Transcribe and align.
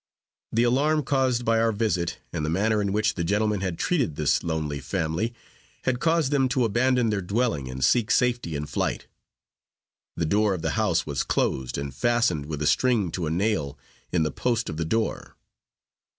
The 0.51 0.63
alarm 0.63 1.03
caused 1.03 1.45
by 1.45 1.59
our 1.59 1.71
visit, 1.71 2.17
and 2.33 2.43
the 2.43 2.49
manner 2.49 2.81
in 2.81 2.91
which 2.91 3.13
the 3.13 3.23
gentlemen 3.23 3.61
had 3.61 3.77
treated 3.77 4.15
this 4.15 4.41
lonely 4.41 4.79
family, 4.79 5.31
had 5.83 5.99
caused 5.99 6.31
them 6.31 6.49
to 6.49 6.65
abandon 6.65 7.11
their 7.11 7.21
dwelling, 7.21 7.69
and 7.69 7.85
seek 7.85 8.09
safety 8.09 8.55
in 8.55 8.65
flight. 8.65 9.05
The 10.15 10.25
door 10.25 10.55
of 10.55 10.63
the 10.63 10.71
house 10.71 11.05
was 11.05 11.21
closed 11.21 11.77
and 11.77 11.93
fastened 11.93 12.47
with 12.47 12.63
a 12.63 12.65
string 12.65 13.11
to 13.11 13.27
a 13.27 13.29
nail 13.29 13.77
in 14.11 14.23
the 14.23 14.31
post 14.31 14.69
of 14.71 14.77
the 14.77 14.85
door. 14.85 15.35